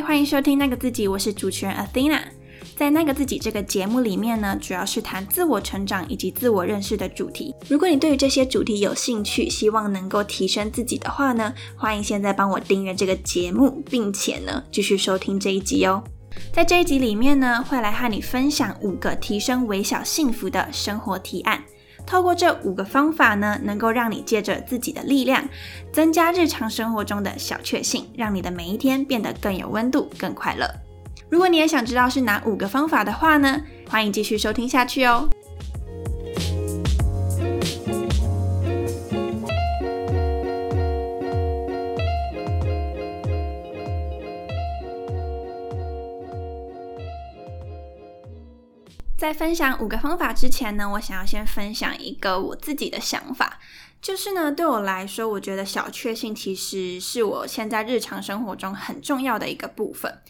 [0.00, 2.20] 欢迎收听那个自己，我是主持人 Athena。
[2.76, 7.54] 在那个自己这个节目里面呢，主要是谈自我成长以及自我认识的主题。
[7.68, 16.04] 如果你对于这些主题有兴趣，希望能够提升自己的话呢，欢迎现在帮我订阅这个节目，并且呢继续收听这一集哦。
[16.52, 21.64] 在这一集里面呢，会来和你分享五个提升微小幸福的生活提案。
[22.06, 25.46] 透过这五个方法呢，能够让你借着自己的力量，
[25.92, 30.66] 增加日常生活中的小确幸，让你的每一天变得更有温度、更快乐。
[31.28, 35.28] 如果你也想知道是哪五个方法的话呢，欢迎继续收听下去哦。
[49.16, 53.58] 在分享五个方法之前呢，我想要先分享一个我自己的想法，
[54.02, 60.20] 就是呢，对我来说，我觉得小确幸其实是我现在日常生活中很重要的一个部分。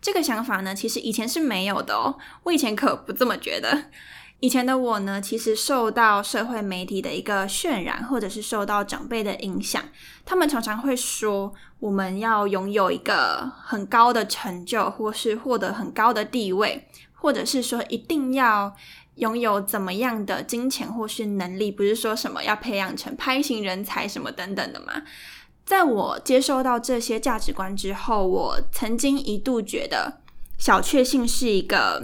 [0.00, 3.84] 这个想法呢，其实以前是没有的哦，我以前可不这么觉得。
[4.40, 9.80] 以前的我呢，其实受到社会媒体的一个渲染，或者是受到长辈的影响，
[10.24, 16.88] 他们常常会说，我们要拥有一个很高的成就，或是获得很高的地位。
[17.22, 18.74] 或者是说一定要
[19.14, 25.02] 拥有怎么样的金钱或是能力，不是说什么要培养成拍型人才什么等等的嘛？
[25.64, 30.20] 在我接受到这些价值观之后，我曾经一度觉得
[30.58, 32.02] 小确幸是一个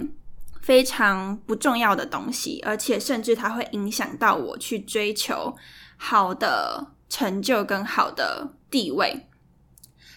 [0.61, 5.53] 非常不重要的东西，而且甚至它会影响到我去追求
[5.97, 9.25] 好的成就跟好的地位。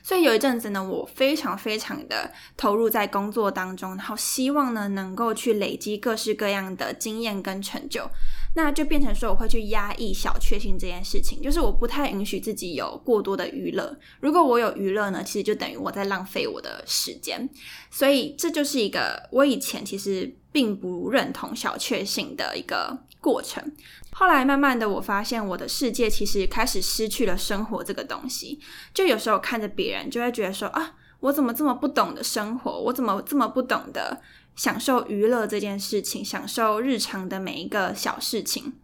[0.03, 8.11] 所以有一阵子呢，我非常非常的投入在工作当中，然后希望呢能够去累积各式各样的经验跟成就，
[8.57, 13.97] 那就变成说我会去压抑小确幸这件事情，就是我不太允许自己有过多的娱乐。
[14.21, 17.49] 如果我有娱乐呢，其实就等于我在浪费我的时间。
[17.91, 23.73] 所以这就是一个我以前其实并不认同小确幸的一个过程。
[24.11, 28.61] 后来慢慢的，我发现我的世界其实开始失去了生活这个东西。
[28.93, 32.71] 就有时候看着别人，就会觉得说啊，我怎么这么不懂得生活？
[32.79, 34.21] 我怎么这么不懂得
[34.57, 38.75] 享受娱乐这件事情，享受日常的每一个小事情？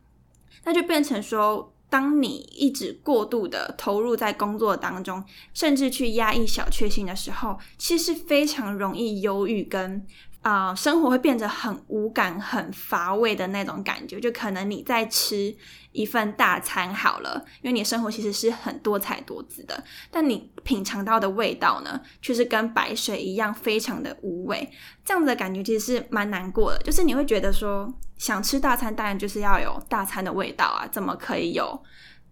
[0.65, 5.23] 那就变成说，当你一直过度的投入在工作当中，
[5.53, 10.07] 甚至去压抑小确幸的时候，其实是非常容易忧郁跟。
[10.43, 15.55] 啊，生活会变得很无感、很乏味的那种感觉，就可能你在吃
[15.93, 24.71] 一份大餐好了，因为你生活其实是很多彩多姿的，但你品尝到的味道呢，却是跟白水一样，非常的无味。
[25.05, 31.83] 这样子的感觉其实是蛮难过的，就是你会觉得说，想吃大餐，当然就是要有大餐的味道啊，怎么可以有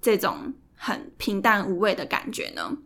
[0.01, 2.77] 这种很平淡无味的感觉呢？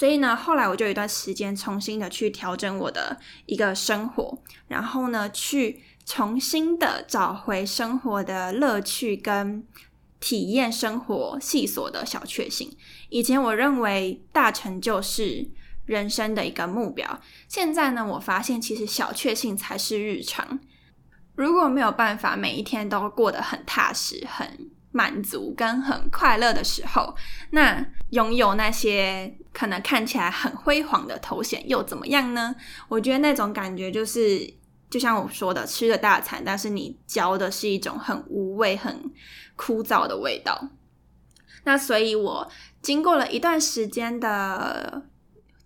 [0.00, 9.62] 所以呢，后来我就有一段时间重新的去调整我的一个生活，然后呢，去重新的找回生活的乐趣跟
[10.18, 12.74] 体验生活细琐的小确幸。
[13.10, 15.46] 以前我认为大成就是
[15.84, 20.58] 人生的一个目标，现在呢，我发现其实小确幸才是日常。
[21.34, 24.70] 如果没有办法每一天都过得很踏实、很。
[24.92, 27.14] 满足跟很快乐的时候，
[27.50, 32.54] 那拥有那些可能看起来很辉煌的头衔又怎么样呢？
[32.88, 34.52] 我觉得那种感觉就是，
[34.88, 39.00] 就像我说的，吃了大餐，但是你嚼的是一种很无味、很
[39.56, 40.70] 枯燥的味道。
[41.64, 42.50] 那所以，我
[42.82, 45.02] 经过了一段时间的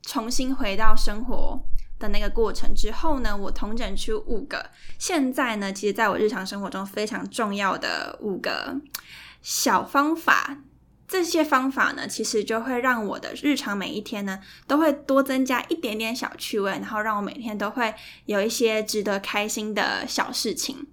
[0.02, 1.60] 重新回到生活
[1.99, 8.81] 的那个过程之后呢，我统整出五个，现在呢，其实在我日常生活中非常重要的五个。
[9.41, 10.59] 小方法，
[11.06, 17.94] 这些方法呢，其实就会让我的日常每一天呢，都会多增加一点点小趣味，然后让我每天都会
[18.25, 20.87] 有一些值得开心的小事情。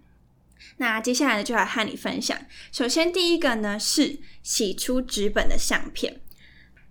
[0.78, 2.38] 那接下来呢，就来和你分享。
[2.74, 6.20] 首先，第一个呢是洗出纸本的相片。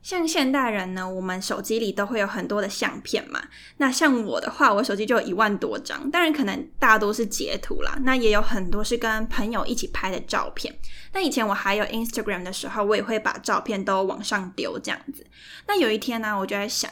[0.02, 3.42] 像现代人呢，我们手机里都会有很多的相片嘛。
[3.76, 7.98] 那像我的话，我手机就有一万多张，当然可能大多是截图啦。
[8.02, 10.74] 那也有很多是跟朋友一起拍的照片。
[11.12, 15.26] 那以前我还有 Instagram 的时候，我也会把照片都往上丢这样子。
[15.66, 16.90] 那有一天呢，我就在想，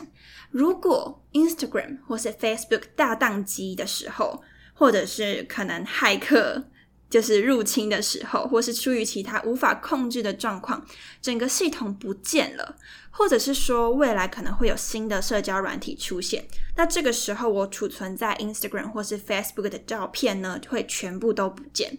[0.51, 4.43] 如果 Instagram 或是 Facebook 大宕机的时候，
[4.75, 6.65] 或者是可能骇客。
[7.11, 10.85] 就是入侵的时候，或是出于其他无法控制的状况，
[11.23, 12.77] 整个系统不见了，
[13.11, 16.45] 或者是说未来可能会有新的社交软体出现，
[16.77, 21.99] 那这个时候我储存在 Instagram 或是 Facebook 的照片呢，会全部都不见。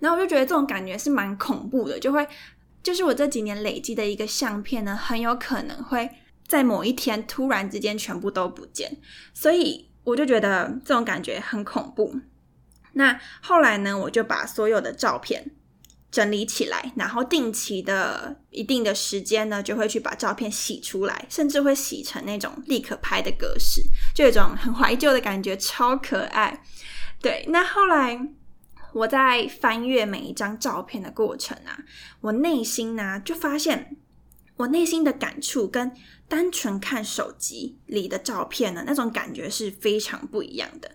[0.00, 2.26] 然后我就觉得这种感觉是蛮恐怖的，就会
[2.82, 6.10] 就是我这几年累积的一个相片呢，很有可能会
[6.46, 8.96] 在某一天突然之间全部都不见，
[9.32, 12.16] 所以我就觉得这种感觉很恐怖。
[12.98, 15.52] 那后来呢，我就把所有的照片
[16.10, 23.80] 整理起来，然后定期的一定的时间呢，就会去把照片洗出来，甚至会洗成那种立刻拍的格式，
[24.14, 26.62] 就有一种很怀旧的感觉，超可爱。
[27.22, 28.20] 对，那后来
[28.92, 31.78] 我在翻阅每一张照片的过程啊，
[32.20, 33.96] 我内心呢就发现，
[34.56, 35.92] 我内心的感触跟。
[36.30, 40.90] 单纯看手机里的照片呢，那种感觉是非常不一样的。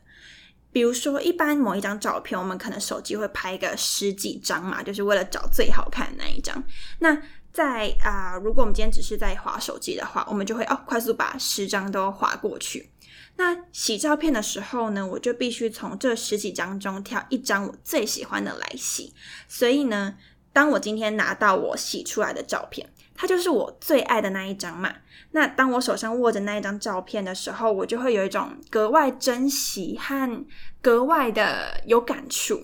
[0.73, 6.61] 比如说，一般某一张照片，我们可能手机会拍个十几张嘛，就是为了找最好看的那一张。
[6.99, 7.15] 那
[7.53, 12.89] 在啊，如果我们今天只是在划手机的话，我们就会哦，快速把十张都划过去。
[13.35, 19.13] 那洗照片的时候呢，我就必须从这十几张中挑一张我最喜欢的来洗。
[19.47, 20.15] 所以呢，
[20.51, 22.89] 当我今天拿到我洗出来的照片。
[23.15, 24.93] 它就是我最爱的那一张嘛。
[25.31, 30.45] 那当我手上握着那一张照片的时候，我就会有一种格外珍惜和
[30.81, 32.61] 格外的有感触。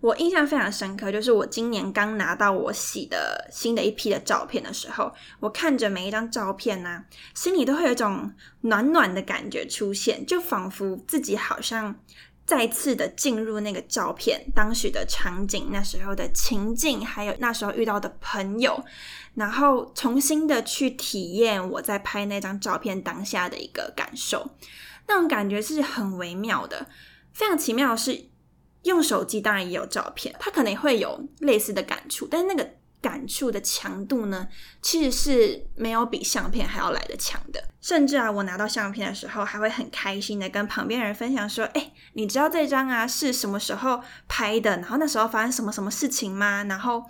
[0.00, 8.30] 我印象非常深刻，就是我今年刚拿到我洗的新的一批的照片的时候，我看着每一张照片呢，心里都会有一种
[8.62, 11.94] 暖暖的感觉出现，就仿佛自己好像。
[12.46, 18.84] 再次的进入那个照片当时的场景，那时候的情境，还有那时候遇到的朋友，
[19.34, 24.50] 然后重新的去体验我在拍那张照片当下的一个感受，
[25.06, 26.86] 那种感觉是很微妙的，
[27.32, 28.28] 非常奇妙的是，
[28.82, 32.68] 用手机当然也有照片，它可能会有类似的感触，但是那个。
[33.04, 34.48] 感触的强度呢，
[34.80, 37.62] 其实是没有比相片还要来的强的。
[37.82, 44.78] 甚至啊，我拿到相片的时候，还会很开心的跟旁边人分享说：“哎，你知道这张啊是什么时候拍的？
[44.78, 46.64] 然后那时候发生什么什么事情吗？
[46.64, 47.04] 然后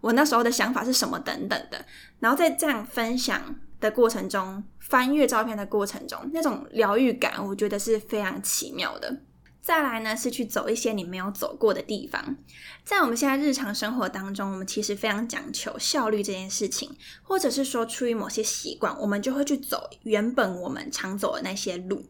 [0.00, 1.86] 我那时候的想法是什么等等的。
[2.18, 9.20] 然后在这样分享的过程中，翻阅照片的过程中，那种疗愈感，我觉得是非常奇妙的。”
[9.66, 12.36] 再来呢，是去走一些你没有走过的地方。
[12.84, 16.88] 在我们现在日常生活当中，我们其实非常讲求效率这件事情，
[17.20, 22.06] 或者是说出于某些习惯，我们就会去走原本我们常走的那些路。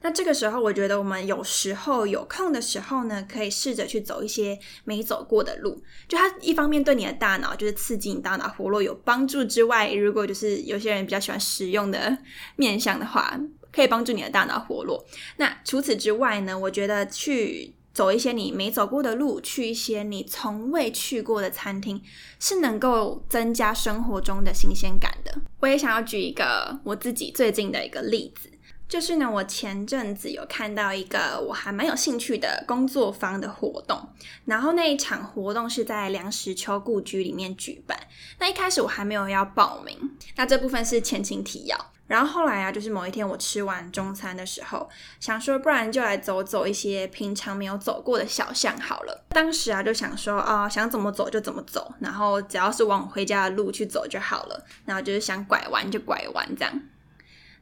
[0.00, 5.82] 那这个时候，我觉得我们有时候有空的时候呢，可以试着去走一些没走过的路。
[6.06, 12.16] 就它一方面对你的大脑就是刺激你大脑活络有帮助之外，如果就是有些人比较喜欢实用的
[12.54, 13.36] 面向的话。
[13.72, 15.04] 可以帮助你的大脑活络。
[15.36, 16.58] 那除此之外呢？
[16.58, 22.00] 我觉得去走一些你没走过的路，去一些你从未去过的餐厅，
[22.38, 25.34] 是能够增加生活中的新鲜感的。
[25.60, 28.48] 我也想要举一个我自己最近的一个例子，
[28.88, 34.08] 就是呢，我前阵子有看到一个我还蛮有兴趣的工作坊的活动，
[34.44, 37.98] 然后那一场活动是在梁实秋故居里面举办。
[38.38, 39.96] 那一开始我还没有要报名，
[40.36, 41.76] 那这部分是前情提要。
[42.10, 44.90] 然后后来啊，就是某一天我吃完中餐的时候，
[45.20, 49.24] 想说不然就来走走一些平常没有走过的小巷好了。
[49.28, 54.66] 当时啊就想说啊，想怎么走就怎么走，然后只要是往回家的路去走就好了。
[54.84, 56.80] 然后就是想拐弯就拐弯这样。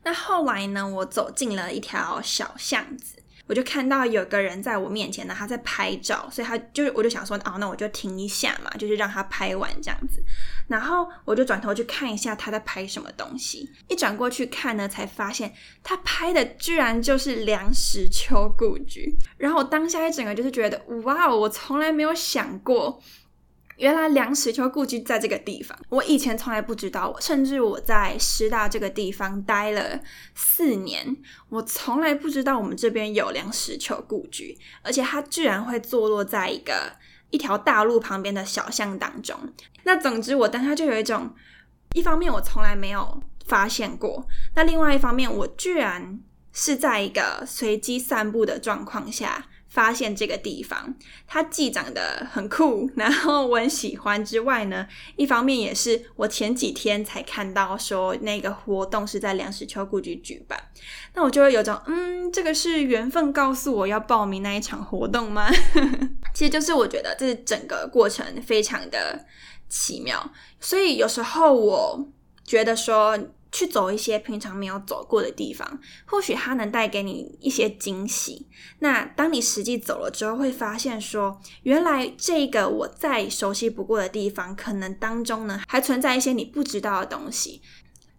[0.05, 3.18] 那后来呢，我走进了一条小巷子。
[3.49, 10.23] 我就看到有个人在我面前呢，他在拍照，所以他就我就想说，哦，那我就停一下嘛，就是让他拍完这样子。
[10.69, 13.69] 然后我就转头去看一下他在拍什么东西。
[13.89, 15.53] 一转过去看呢，才发现
[15.83, 19.17] 他拍的居然就是梁实秋故居。
[19.39, 23.01] 然后我当下一整个就是觉得，哇，我从来没有想过。
[23.79, 27.15] 原来梁实秋故居在这个地方，我以前从来不知道。
[27.21, 30.01] 甚至我在师大这个地方待了
[30.35, 31.17] 四年，
[31.49, 36.93] 我从来不知道我们这边有梁实秋故居，而且它居然会坐落在一个
[37.31, 39.39] 一条大路旁边的小巷当中。
[39.85, 41.33] 那总之，我当下就有一种，
[41.95, 46.19] 一方面我从来没有发现过，那另外一方面，我居然
[46.53, 49.47] 是在一个随机散步的状况下。
[49.69, 50.95] 发现这个地方，
[51.27, 60.59] 它既长得很酷，然后我很喜欢之外呢，一方面也是我前几天才看到说那个活动是在梁实秋故居举办，
[61.15, 65.51] 那我就会有种嗯，这个是缘分告诉我要报名那一场活动吗？
[66.35, 69.27] 其实就是我觉得这整个过程非常的
[69.69, 72.09] 奇妙，所以有时候我
[72.45, 73.19] 觉得说。
[73.51, 78.47] 去走一些平常没有走过的地方，或许它能带给你一些惊喜。
[78.81, 87.63] 那当你实际走了之后，会发现说，原来这个我再熟悉不过的地方，可能当中呢还存在一些你不知道的东西。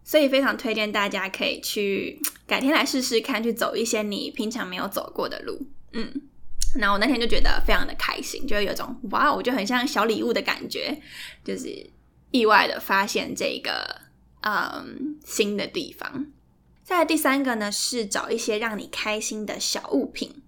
[0.02, 5.64] 所以非常推荐大家可以去改天来试试看，去走一些你平常没有走过的路。
[5.92, 6.12] 嗯，
[6.80, 11.00] 那我那天就觉得非常的开心，就有种哇，我就很像小礼物的感觉，
[11.44, 11.88] 就是
[12.32, 14.09] 意外的发现这个。
[14.42, 16.26] 嗯新的地方。
[16.82, 20.42] 再第三个呢，是找一些让你开心的小物品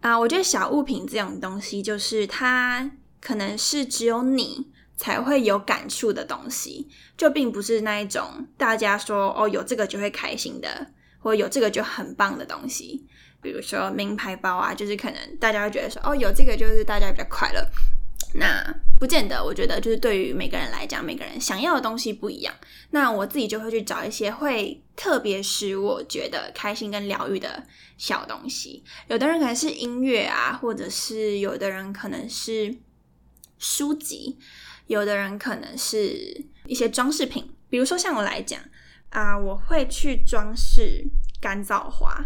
[0.00, 0.18] 啊。
[0.18, 10.86] 我觉得小物品这种东西，就是它可能是只有你才会有感触的东西，就并不是那一种大家说哦有这个就会开心的，
[11.18, 13.06] 或有这个就很棒的东西。
[13.40, 17.64] 比如说名牌包啊，就是可能大家会觉得说哦有这个就是大家比较快乐。
[18.34, 22.54] 那不见得，我觉得就是对于每个人来讲，每个人想要的东西不一样。
[22.90, 27.64] 那我自己就会去找一些会特别使我觉得开心跟疗愈的
[27.96, 28.84] 小东西。
[29.06, 32.76] 有的人可能是音乐啊，或者是有的人可能是
[33.58, 34.38] 书籍，
[34.88, 37.50] 有的人可能是一些装饰品。
[37.70, 38.60] 比如说像我来讲
[39.10, 41.04] 啊，我会去装饰
[41.40, 42.24] 干燥花。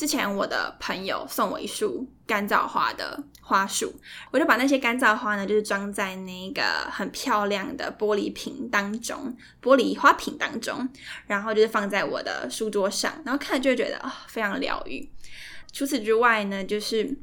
[0.00, 3.92] 之前我的朋友送我一束干燥花的花束，
[4.30, 10.88] 我就把那些干燥花呢，就是装在那个很漂亮的玻璃瓶当中，玻璃花瓶当中，
[11.26, 15.06] 然后就是放在我的书桌上，然后看了就会觉得，非常疗愈。
[15.70, 17.18] 除此之外呢，就是。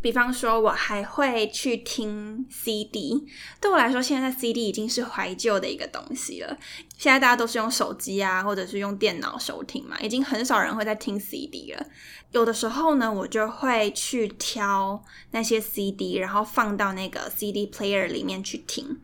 [0.00, 3.26] 比方说，我还会去听 CD。
[3.60, 6.56] 对我来说，现在 CD 已经是怀旧的一个东西了。
[6.96, 11.84] 现在大家都是用手机啊，或者是用电脑收听嘛，已经很少人会在听 CD 了。
[12.30, 15.02] 有的时候呢，我就会去挑
[15.32, 19.00] 那些 CD，然后放到那个 CD player 里面去听。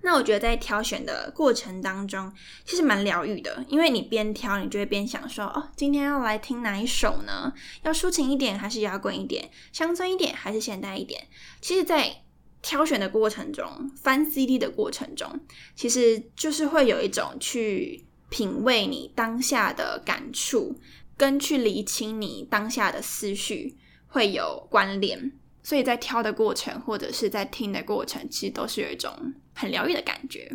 [0.00, 2.32] 那我觉得在挑选的过程当中，
[2.64, 7.52] 其实蛮疗愈的，因为你边挑，你就会边想说，哦，今天要来听哪一首呢？
[7.82, 9.50] 要抒情一点，还是摇滚一点？
[9.72, 11.26] 乡村一点，还是现代一点？
[11.60, 12.22] 其实，在
[12.62, 15.40] 挑选的过程中，翻 CD 的过程中，
[15.74, 20.78] 其实就是会有一种去品味你当下的感触，
[21.16, 23.76] 跟去理清你当下的思绪
[24.06, 25.32] 会有关联。
[25.62, 29.12] 所以在挑的过程，或者是在听的过程，其实都是有一种
[29.58, 30.50] 很疗愈的感觉。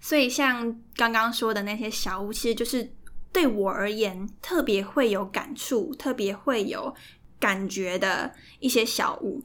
[0.00, 2.92] 所以像刚刚说的那些小物，其实就是
[3.32, 6.94] 对我而言特别会有感触、特别会有
[7.38, 9.42] 感觉的一些小物。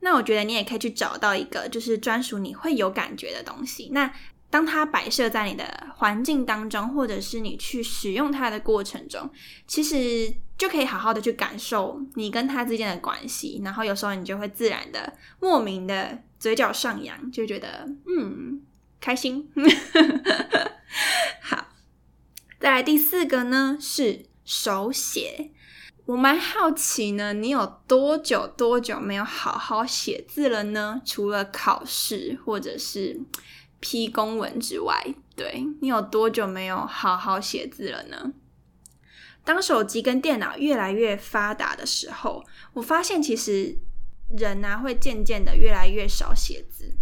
[0.00, 3.88] 那我觉得你也可以去找到一个，就是专属你会有感觉的东西。
[3.92, 4.12] 那
[4.54, 5.64] 当它摆设在你的
[5.96, 9.28] 环境当中，或者是你去使用它的过程中，
[9.66, 13.60] 其实就可以好好的去感受你跟它之间的关系。
[13.64, 18.62] 然后有时候你就会自然的、莫名的嘴角上扬，就觉得嗯
[19.00, 19.50] 开心。
[21.42, 21.66] 好，
[22.60, 25.50] 再来第四个呢是手写。
[26.06, 31.02] 我蛮好奇呢，你有多久多久没有好好写字了呢？
[31.04, 33.20] 除了考试或者是。
[33.84, 38.32] 批公文之外，对你有多久没有好好写字了呢？
[39.44, 43.76] 当手机跟电脑越来越发达的时候，我发现其实
[44.34, 46.96] 人呢会渐渐的越来越少写字。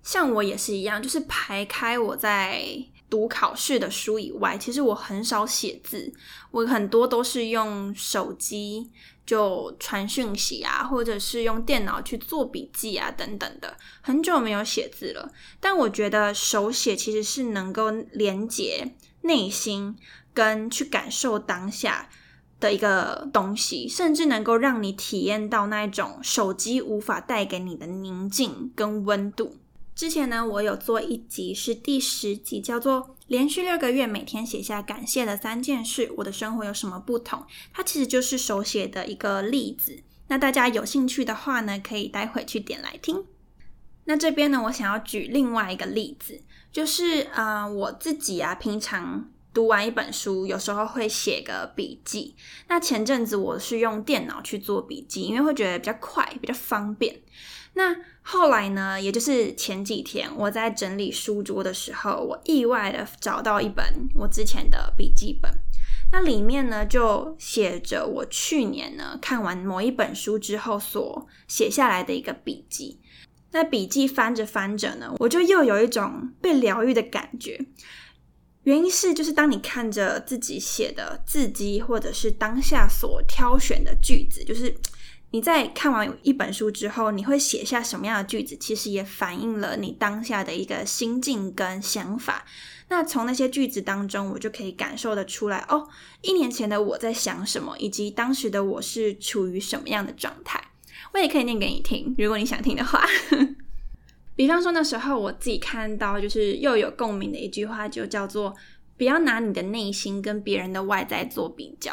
[0.00, 2.62] 像我也是一样，就是排开我在
[3.10, 6.10] 读考试的书以外，其实我很少写字，
[6.52, 8.90] 我很多都是用手机。
[9.26, 15.30] 就传讯息啊，或者是用电脑去做笔记啊，等等的，很久没有写字了。
[15.60, 19.96] 但我觉得手写其实是能够连接内心
[20.34, 22.08] 跟去感受当下
[22.58, 29.54] 的一个东西，甚至能够让你体验到那一种手机无法带给你的宁静跟温度。
[29.94, 37.44] 之前呢，我有做一集是第十集，叫做“连续六个月每天写下感谢的三件事，我的生活有什么不同？”
[37.74, 40.02] 它其实就是手写的一个例子。
[40.28, 43.24] 那大家有兴趣的话呢，可以待会去点来听。
[44.04, 46.40] 那这边呢，我想要举另外一个例子，
[46.72, 52.34] 就是啊，我自己啊，平常读完一本书，有时候会写个笔记。
[52.68, 57.20] 那前阵子我是用电脑去做笔记，因为会觉得比较快，比较方便。
[57.74, 59.00] 那后来呢？
[59.00, 63.84] 也就是前几天，我在整理书桌的时候，我意外的找到一本
[64.14, 65.50] 我之前的笔记本。
[66.12, 73.00] 那里面呢，就写着我去年呢看完某一本书之后所写下来的一个笔记。
[73.52, 77.58] 那笔记翻着翻着呢，我就又有一种被疗愈的感觉。
[78.64, 84.72] 原因是，就是当你看着自己写的字迹，或者是当下所挑选的句子，就是。
[85.32, 88.56] 你在看完一本书之后，你会写下什么样的句子？
[88.56, 92.44] 其实也反映了你当下的一个心境跟想法。
[92.88, 95.88] 那从那些句子当中，我就可以感受得出来，哦，
[96.22, 100.60] 一年前的我在想什么，以及当时的我是处于什么样的状态。
[101.12, 103.06] 我也可以念给你听，如果你想听的话。
[104.34, 108.54] 比方说那时候我自己看到就是又有共鸣的一句话，就叫做。
[109.00, 111.90] 不要拿你的内心跟别人的外在做比较。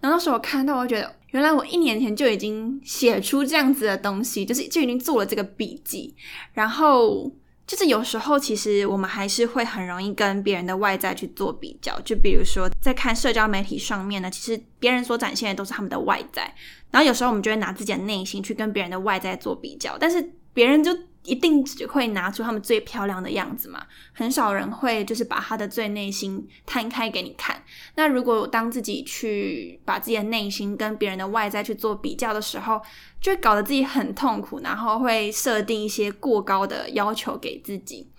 [0.00, 6.16] 然后那时候我看到，我觉得原来我一年前就已经写出这样子的东西，就是就已经做了这个笔记。
[6.54, 7.30] 然后
[7.64, 16.52] 就是有时候其实我们还是会很容易跟别人的外在去做比较，就比如说在看社交媒体上面呢，其实别人所展现的都是他们的外在，
[16.90, 20.90] 然后有时候我们就会拿自己的内心去跟别人的外在做比较，但是别人就。
[21.28, 23.86] 一定只会拿出他们最漂亮的样子嘛？
[24.12, 27.62] 很少人会就是把他的最内心摊开给你看。
[27.96, 32.80] 那如果当自己去把自己的内心跟别人的外在去做比较的时候，
[33.20, 38.10] 就会搞得自己很痛苦，然后会设定一些过高的要求给自己。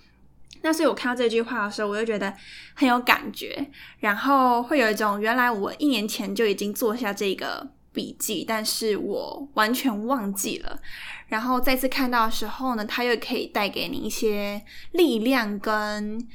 [0.62, 2.34] 那所以我看到这句话的时候，我就觉得
[2.75, 7.66] 很有感觉，然后会有一种原来我一年前就已经做下这个
[8.00, 10.79] 笔记，但是我完全忘记了。
[11.27, 14.63] 然后再次看到的时候呢，它又可以带给你一些
[14.94, 16.25] 力量跟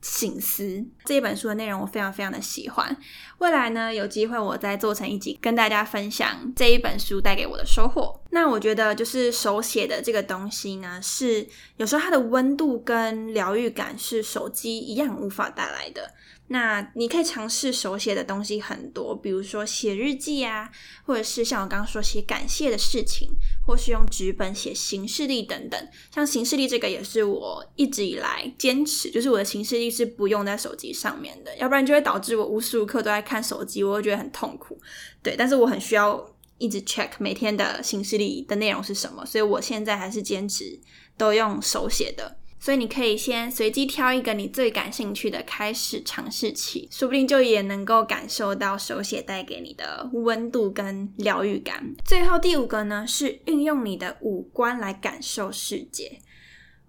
[0.00, 0.86] 醒思。
[1.04, 2.96] 这一本书的内容我非常非常的喜欢。
[3.38, 8.22] 未来呢，有机会我再做成一集跟大家分享这一本书带给我的收获。
[8.30, 11.44] 那我觉得就是手写的这个东西呢，是
[11.78, 16.14] 有时候它的温度跟疗愈感是手机一样无法带来的。
[16.50, 20.70] 那你可以尝试手写的东西很多，比如说写日记啊，
[21.04, 23.28] 或者是像我刚刚说写感谢的事情，
[23.66, 25.88] 或是用纸本写行事历等等。
[26.10, 34.80] 像行事历这个也是我一直以来坚持，就是我的行事历是不用在手机上面的，要不然就会导致我无时无刻都在看手机，我会觉得很痛苦。
[35.22, 40.80] 对，但是我很需要一直 check 每天的行事历的内容是什么，所以我现在还是坚持
[41.18, 42.37] 都用手写的。
[42.60, 51.94] 所以你可以先随机挑一个你最感兴趣的开始尝试起，说不定就也能够感受到手写带给你的温度跟疗愈感。
[52.04, 56.18] 最后第五个呢，是运用你的五官来感受世界。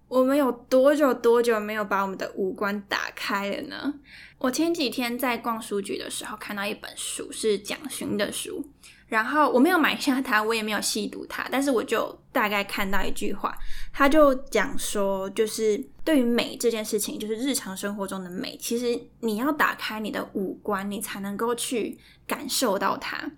[0.08, 3.94] 我们有多久多久没有把我们的五官打开了呢？
[4.38, 8.66] 我前几天在逛书局的时候看到一本书，是蒋勋的书。
[9.10, 13.52] 然后我没有买下它，我也没有细读它，但是我就大概看到一句话，
[13.92, 23.28] 他就讲说，就是对于美这件事情，就是日常生活中的美，其实你要打开你的五官，你才能够去感受到它。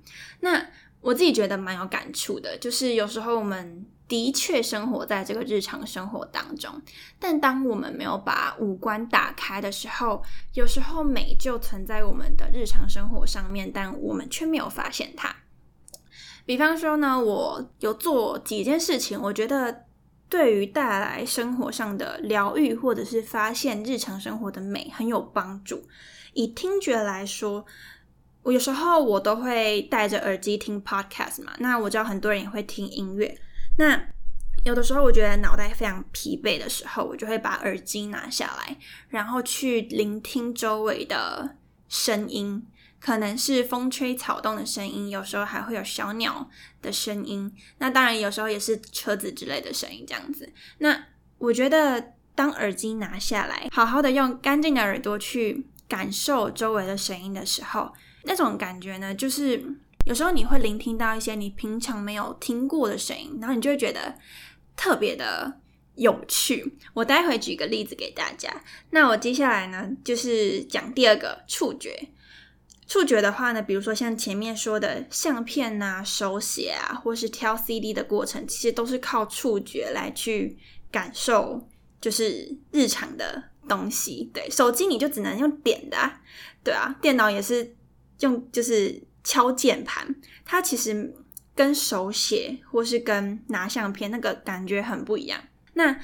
[0.41, 0.63] 那
[1.01, 6.71] 我自己觉得蛮有感触的，就是有时候我们的确生活在这个日常生活当中，
[7.19, 15.35] 但当我们没有把五官打开的时候，有时候美就存在我们的日常生活上面，但我们却没有发现它。
[16.45, 19.85] 比方说呢，我有做几件事情，我觉得
[20.29, 25.83] 对于带来生活上的疗愈，或者是发现日常生活的美很有帮助。
[26.33, 27.65] 以听觉来说，
[28.43, 31.53] 我有时候我都会戴着耳机听 podcast 嘛。
[31.59, 33.39] 那我知道很多人也会听音乐。
[33.79, 34.01] 那
[34.65, 38.77] 有的时候我觉得脑袋非常疲惫的时候，我就会把耳机拿下来，
[39.09, 41.57] 然后去聆听周围的
[41.89, 42.67] 声音。
[43.05, 46.49] 可能是风吹草动的声音，有时候还会有小鸟
[46.81, 47.53] 的声音。
[47.79, 50.49] 那当然，有时候也是车子之类的声音，这样子。
[50.79, 51.07] 那
[51.39, 59.61] 我觉得，当耳机拿下来，好好的用干净的耳朵去感受周围的声音的时候，那种感觉呢，就是
[60.07, 64.17] 有时候你会聆听到一些你平常没有听过的声音，然后你就会觉得
[64.77, 65.59] 特别的
[65.97, 66.79] 有趣。
[66.95, 68.63] 我待会举个例子给大家。
[68.91, 72.09] 那我接下来呢，就是讲第二个触觉。
[72.87, 80.59] 触觉的话呢，比如说像前面说的相片呐、手写啊，或是挑 CD 的过程，其实都是靠触觉来去
[80.91, 81.69] 感受，
[82.01, 84.31] 就是日常的东西。
[84.35, 85.97] 对，手机你就只能用点的，
[86.63, 87.75] 对啊，电脑也是
[88.21, 90.15] 用就是敲键盘，
[90.45, 91.15] 它其实
[91.55, 95.41] 跟手写或是跟拿相片那个感觉很不一样。
[95.75, 95.99] 那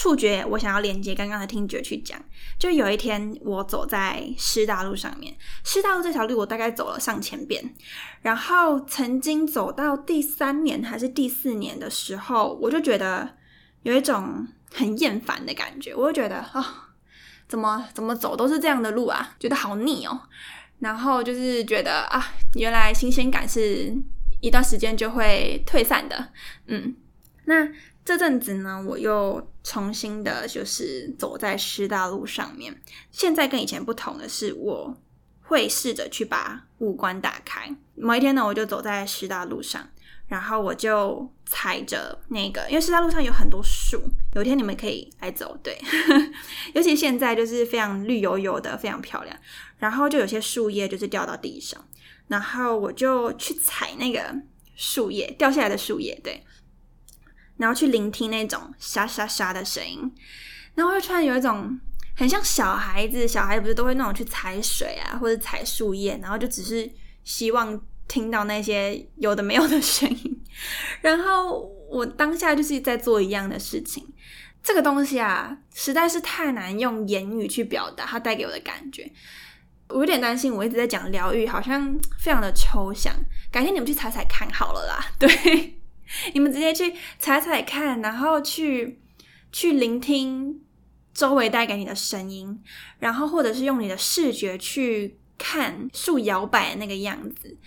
[0.00, 2.18] 触觉，我想要连接刚刚的听觉去讲。
[2.58, 7.74] 就有一天，我走在师大路上面，师大路这条路我大概走了上千遍。
[8.22, 13.36] 然后曾经走到第三年还是第四年的时候，我就觉得
[13.82, 15.94] 有一种很厌烦的感觉。
[15.94, 16.88] 我就觉得啊，
[17.46, 20.18] 怎么怎么走都是这样的路啊，觉得好腻哦。
[20.78, 23.94] 然后就是觉得啊，原来新鲜感是
[24.40, 26.28] 一段时间就会退散的。
[26.68, 26.96] 嗯，
[27.44, 27.68] 那。
[28.10, 32.76] 这阵子呢，我又重新的，就是走在师大路上面。
[33.12, 34.92] 现在跟以前不同的是，我
[35.42, 37.72] 会试着去把五官打开。
[37.94, 39.88] 某一天呢，我就走在师大路上，
[40.26, 44.02] 然后我就踩着那个，因为师大路上有很多树，
[44.34, 45.80] 有一天你们可以来走，对，
[46.74, 49.36] 尤其现在就是非常绿油油的，非常漂亮。
[49.78, 51.80] 然后就有些树叶就是掉到地上，
[52.26, 54.34] 然后我就去踩那个
[54.74, 56.42] 树叶掉下来的树叶，对。
[57.60, 60.10] 然后去聆听那种沙沙沙的声音，
[60.74, 61.78] 然后就突然有一种
[62.16, 66.90] 很像小孩子，小孩子不是都会那种去踩水啊，或者踩树叶，然后就只是
[67.22, 70.42] 希望听到那些有的没有的声音。
[71.02, 74.10] 然后我当下就是在做一样的事情，
[74.62, 79.12] 这个东西啊，实在是太难用言语去表达它带给我的感觉。
[79.88, 83.14] 我有点担心，我一直在讲疗愈，好像非常的抽象。
[83.50, 85.79] 改天你们去踩踩看好了啦，对，
[86.34, 89.00] 你们直接去踩踩看，然后去
[89.52, 90.60] 去聆听
[91.12, 92.62] 周围带给你的声音，
[92.98, 97.58] 然后或者是用你的视觉去看树摇摆的那个样子，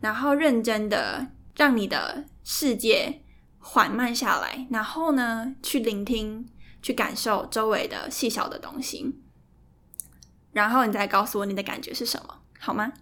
[0.00, 3.22] 然后认真的让你的世界
[3.58, 6.48] 缓慢下来，然后呢，去聆听、
[6.82, 9.14] 去感受周围的细小的东西。
[10.52, 12.92] 然后你再告诉我你的感觉是什么，好吗？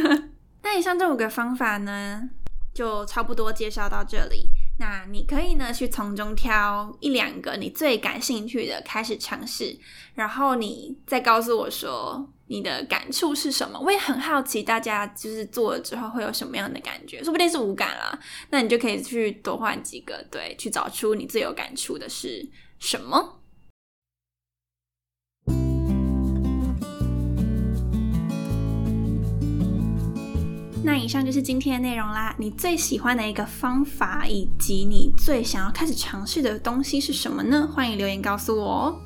[0.62, 2.30] 那以上这五个方法呢，
[2.74, 4.50] 就差不多介绍到这里。
[4.76, 9.78] 那你可以呢去从中挑一两个你最感兴趣的开始尝试，
[10.14, 13.78] 然后你再告诉我说你的感触是什么。
[13.78, 18.18] 我也很好奇大家就是做了之后会有什么样的感觉，说不定是无感啦。
[18.50, 22.44] 那你就可以去多换几个，对，去找出你最有感触的是
[22.80, 23.40] 什么。
[31.04, 32.34] 以上就是今天的内容啦。
[32.38, 37.68] 你最喜欢的一个方法，以及你最想要开始尝试的东西是什么呢？
[37.70, 39.00] 欢迎留言告诉我哦。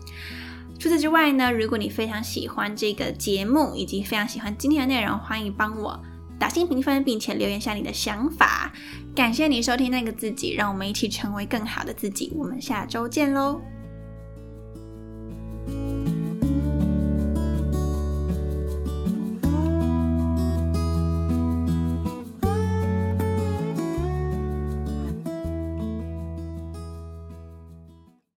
[0.79, 6.01] 除此之外呢，如果你非常喜欢这个节目，以及非常喜欢今天的内容，欢迎帮我
[6.39, 8.73] 打新评分，并且留言下你的想法。
[9.13, 12.33] 感谢你收听那个自己，让我们一起成为更好的自己。
[12.37, 13.61] 我们下周见喽。